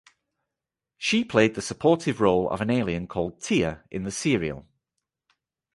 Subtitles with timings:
[0.97, 4.65] She played the supportive role of an alien called "Tia" in the serial.